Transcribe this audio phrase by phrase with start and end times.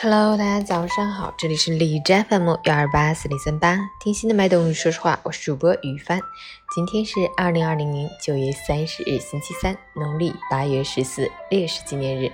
[0.00, 6.20] Hello，大家早上好，这里是李斋 FM 幺二八四零三八，听心的脉动，说实话，我是主播于帆。
[6.74, 12.30] 今天是二零二零年九月三十日，星期三，农历八月十四，烈士纪念日，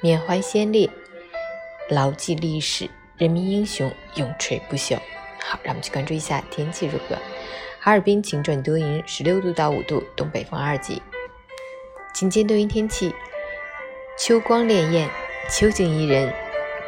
[0.00, 0.88] 缅怀先烈，
[1.90, 4.96] 牢记历史，人民英雄永垂不朽。
[5.42, 7.16] 好，让我们去关注一下天气如何。
[7.80, 11.02] 哈尔滨晴转多云，十六度到五度，东北风二级。
[12.14, 13.14] 晴间多云天气，
[14.18, 15.08] 秋光潋滟，
[15.50, 16.32] 秋景宜人。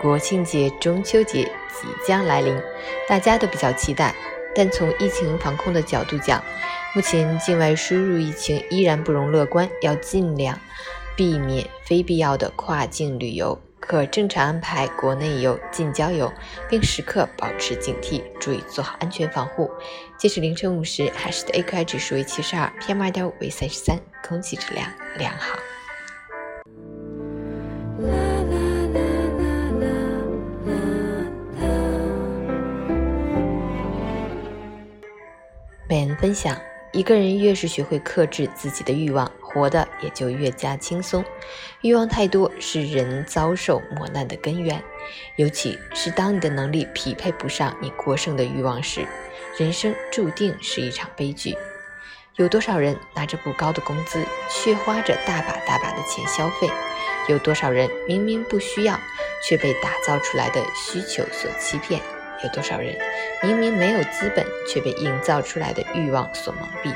[0.00, 2.58] 国庆节、中秋节即将来临，
[3.06, 4.14] 大家都比较期待。
[4.54, 6.42] 但从疫情防控的角度讲，
[6.94, 10.58] 目前境外输入疫情依然不容乐观，要尽量
[11.14, 16.32] 避免非必要的跨境旅游，可正常安排国内游、近郊游，
[16.68, 19.70] 并时刻保持警惕，注意做好安全防护。
[20.16, 25.58] 截止凌晨五时，海市的 AQI 指数为七十二，PM 二点五为三十三，空气质量良好。
[35.90, 36.56] 本人分享：
[36.92, 41.24] 一个人越是学会克制自己的欲望，活得也就越加轻松。
[41.80, 44.80] 欲望太多是人遭受磨难的根源，
[45.34, 49.04] 尤其是当你的能力匹配不上你过剩的欲望时，
[49.58, 51.56] 人生注定是一场悲剧。
[52.36, 56.70] 有多少人拿着不高的工资，却花着大把大把的钱消费？
[57.26, 58.96] 有多少人明明不需要，
[59.42, 62.00] 却被打造出来的需求所欺骗？
[62.42, 62.96] 有多少人
[63.42, 66.94] 明明没有资本，却被营造出来的欲望所蒙蔽？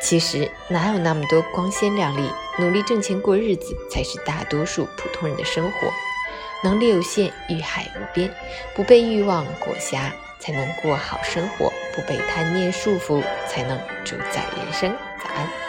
[0.00, 2.30] 其实哪有那么多光鲜亮丽？
[2.58, 5.92] 努力挣钱过日子才是大多数普通人的生活。
[6.62, 8.32] 能力有限，欲海无边，
[8.74, 14.90] 不被欲望裹挟，才能过好生活；不被贪念束缚，才能主宰人生。
[15.22, 15.63] 早安。